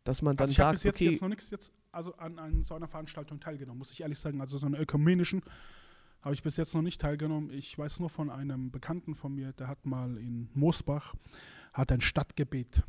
[0.05, 2.15] Dass man dann Also ich habe sagt, bis jetzt, okay, jetzt noch nichts jetzt also
[2.17, 4.41] an, an so einer Veranstaltung teilgenommen, muss ich ehrlich sagen.
[4.41, 5.43] Also so einer ökumenischen
[6.23, 7.51] habe ich bis jetzt noch nicht teilgenommen.
[7.51, 11.15] Ich weiß nur von einem Bekannten von mir, der hat mal in Moosbach
[11.73, 12.83] hat ein Stadtgebet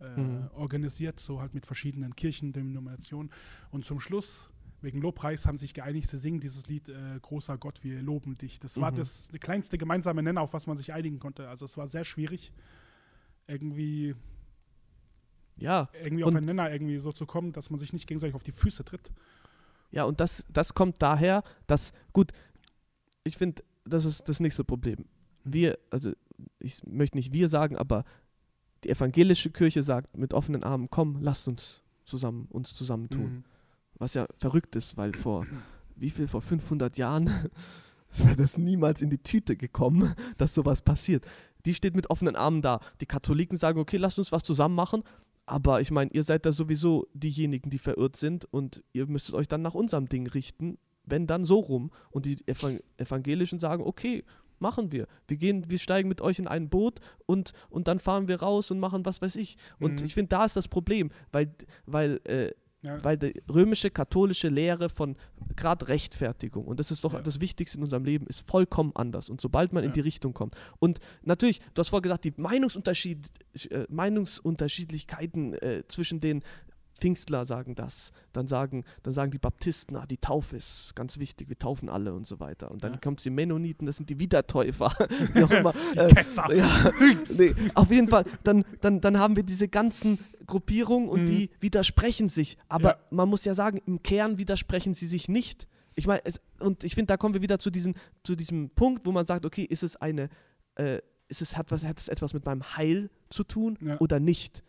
[0.00, 0.50] äh, Mhm.
[0.54, 3.30] organisiert, so halt mit verschiedenen Kirchendenominationen.
[3.70, 4.48] Und zum Schluss,
[4.82, 8.60] wegen Lobpreis, haben sich geeinigt, sie singen dieses Lied äh, Großer Gott, wir loben dich.
[8.60, 8.96] Das war Mhm.
[8.96, 11.48] das der kleinste gemeinsame Nenner, auf was man sich einigen konnte.
[11.48, 12.52] Also es war sehr schwierig,
[13.46, 14.14] irgendwie
[15.56, 18.42] ja, irgendwie auf einen Nenner irgendwie so zu kommen, dass man sich nicht gegenseitig auf
[18.44, 19.10] die Füße tritt.
[19.90, 22.32] Ja, und das, das kommt daher, dass, gut,
[23.24, 25.04] ich finde, das ist das nächste Problem.
[25.44, 26.12] Wir, also
[26.58, 28.04] ich möchte nicht wir sagen, aber
[28.84, 33.32] die evangelische Kirche sagt mit offenen Armen, komm, lasst uns zusammen, uns zusammentun.
[33.32, 33.44] Mhm.
[33.94, 35.46] Was ja verrückt ist, weil vor,
[35.96, 37.26] wie viel, vor 500 Jahren
[38.16, 41.24] wäre das niemals in die Tüte gekommen, dass sowas passiert.
[41.66, 42.80] Die steht mit offenen Armen da.
[43.00, 45.02] Die Katholiken sagen, okay, lasst uns was zusammen machen.
[45.44, 49.48] Aber ich meine, ihr seid da sowieso diejenigen, die verirrt sind und ihr müsstet euch
[49.48, 51.90] dann nach unserem Ding richten, wenn dann so rum.
[52.10, 54.24] Und die Evang Evangelischen sagen, okay,
[54.58, 55.06] machen wir.
[55.26, 58.70] Wir gehen, wir steigen mit euch in ein Boot und, und dann fahren wir raus
[58.70, 59.56] und machen was weiß ich.
[59.78, 60.06] Und Mhm.
[60.06, 61.54] ich finde, da ist das Problem, weil,
[61.86, 63.02] weil äh, Ja.
[63.04, 65.14] weil die römische katholische Lehre von
[65.54, 67.20] gerade Rechtfertigung und das ist doch Ja.
[67.20, 69.94] das Wichtigste in unserem Leben ist vollkommen anders und sobald man in Ja.
[69.96, 73.28] die Richtung kommt und natürlich du hast vorher gesagt die Meinungsunterschied,
[73.70, 76.42] äh, Meinungsunterschiedlichkeiten äh, zwischen den
[77.00, 81.48] Pfingstler sagen das, dann sagen, dann sagen die Baptisten, ah, die Taufe ist ganz wichtig,
[81.48, 82.70] wir taufen alle und so weiter.
[82.70, 82.98] Und dann Ja.
[82.98, 84.92] kommt die Mennoniten, das sind die Wiedertäufer,
[85.34, 85.74] wie auch immer.
[85.94, 86.54] Die äh, Ketzer.
[86.54, 86.92] ja,
[87.36, 91.26] nee, auf jeden Fall, dann, dann, dann haben wir diese ganzen Gruppierungen und Mhm.
[91.26, 92.56] die widersprechen sich.
[92.68, 92.96] Aber Ja.
[93.10, 95.66] man muss ja sagen, im Kern widersprechen sie sich nicht.
[95.94, 96.22] Ich meine,
[96.60, 99.44] und ich finde, da kommen wir wieder zu, diesen, zu diesem Punkt, wo man sagt,
[99.46, 100.28] okay, ist es eine,
[100.76, 103.98] äh, ist es, hat, was, hat es etwas mit meinem Heil zu tun Ja.
[104.00, 104.62] oder nicht?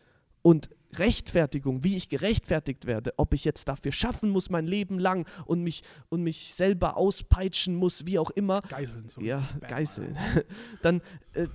[0.44, 5.28] Und Rechtfertigung, wie ich gerechtfertigt werde, ob ich jetzt dafür schaffen muss mein Leben lang
[5.46, 9.08] und mich, und mich selber auspeitschen muss, wie auch immer, Geiseln.
[9.08, 9.48] So ja.
[9.68, 10.18] Geißeln.
[10.82, 11.02] Dann,
[11.34, 11.48] äh,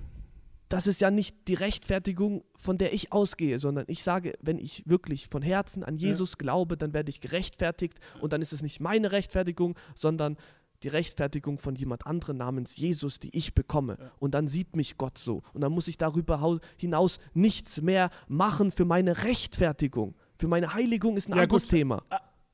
[0.68, 4.82] das ist ja nicht die Rechtfertigung, von der ich ausgehe, sondern ich sage, wenn ich
[4.86, 6.08] wirklich von Herzen an Ja.
[6.08, 10.36] Jesus glaube, dann werde ich gerechtfertigt und dann ist es nicht meine Rechtfertigung, sondern
[10.82, 13.96] die Rechtfertigung von jemand anderem namens Jesus, die ich bekomme.
[14.00, 14.12] Ja.
[14.18, 15.42] Und dann sieht mich Gott so.
[15.52, 20.14] Und dann muss ich darüber hinaus nichts mehr machen für meine Rechtfertigung.
[20.38, 21.70] Für meine Heiligung ist ein Ja, anderes gut.
[21.70, 22.02] Thema.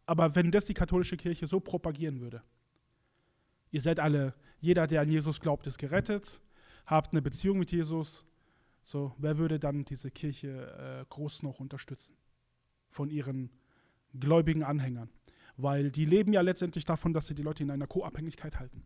[0.06, 2.42] Aber wenn das die katholische Kirche so propagieren würde,
[3.70, 6.40] ihr seid alle, jeder, der an Jesus glaubt, ist gerettet,
[6.86, 8.24] habt eine Beziehung mit Jesus,
[8.84, 12.16] so, wer würde dann diese Kirche äh, groß noch unterstützen?
[12.88, 13.50] Von ihren
[14.18, 15.08] gläubigen Anhängern.
[15.56, 18.82] Weil die leben ja letztendlich davon, dass sie die Leute in einer Co-Abhängigkeit halten.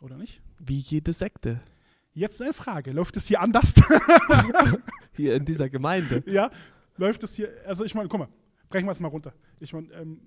[0.00, 0.42] Oder nicht?
[0.58, 1.60] Wie jede Sekte
[2.18, 2.90] Jetzt eine Frage.
[2.90, 3.74] Läuft es hier anders?
[5.12, 6.24] hier in dieser Gemeinde.
[6.26, 6.50] ja,
[6.96, 8.28] läuft es hier, also ich meine, guck mal,
[8.68, 9.32] brechen wir es mal runter.
[9.60, 10.20] Ich meine, ähm,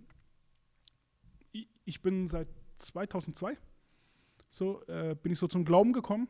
[1.84, 2.48] ich, bin seit
[2.78, 3.58] 2002,
[4.50, 6.30] so äh, bin ich so zum Glauben gekommen.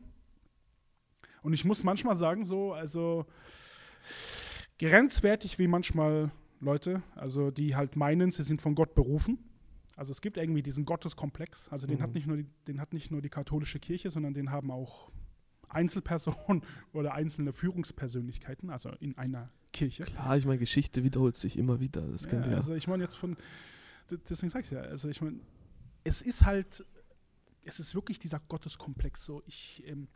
[1.42, 3.26] Und ich muss manchmal sagen, so, also
[4.80, 6.32] grenzwertig wie manchmal
[6.62, 9.38] Leute, also die halt meinen, sie sind von Gott berufen.
[9.96, 11.68] Also es gibt irgendwie diesen Gotteskomplex.
[11.68, 12.02] Also den, Mhm.
[12.02, 15.10] hat nicht nur die, den hat nicht nur die katholische Kirche, sondern den haben auch
[15.68, 20.04] Einzelpersonen oder einzelne Führungspersönlichkeiten, also in einer Kirche.
[20.04, 22.02] Klar, ich meine, Geschichte wiederholt sich immer wieder.
[22.02, 22.56] Das Ja, ja.
[22.56, 23.36] also ich meine jetzt von,
[24.28, 25.40] deswegen sag ich ja, also ich meine,
[26.04, 26.84] es ist halt,
[27.64, 29.42] es ist wirklich dieser Gotteskomplex so.
[29.46, 30.08] Ich, ähm,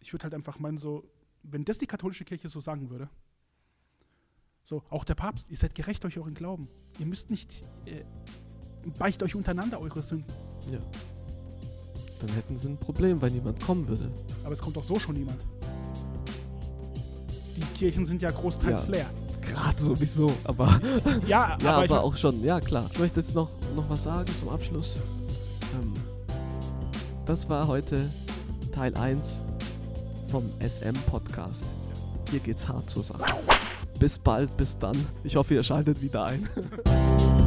[0.00, 1.10] ich würde halt einfach meinen so,
[1.42, 3.08] wenn das die katholische Kirche so sagen würde,
[4.68, 6.68] so, auch der Papst, ihr seid gerecht euch euren Glauben.
[6.98, 8.02] Ihr müsst nicht, äh,
[8.98, 10.30] beicht euch untereinander eure Sünden.
[10.70, 10.78] ja.
[12.20, 14.10] Dann hätten sie ein Problem, wenn jemand kommen würde.
[14.42, 15.38] Aber es kommt auch so schon niemand.
[17.56, 18.92] Die Kirchen sind ja großteils Ja.
[18.92, 19.06] leer.
[19.40, 20.80] Gerade sowieso, aber.
[21.28, 22.90] Ja, ja, aber, aber, auch schon, ja klar.
[22.92, 25.00] Ich möchte jetzt noch, noch was sagen zum Abschluss.
[25.80, 25.92] Ähm,
[27.24, 28.10] das war heute
[28.72, 29.22] Teil 1
[30.28, 31.62] vom SM-Podcast.
[32.30, 33.24] Hier geht's hart zur Sache.
[33.98, 34.96] Bis bald, bis dann.
[35.24, 36.48] Ich hoffe, ihr schaltet wieder ein.